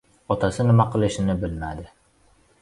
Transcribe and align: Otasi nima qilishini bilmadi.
Otasi 0.35 0.65
nima 0.69 0.87
qilishini 0.95 1.37
bilmadi. 1.45 1.87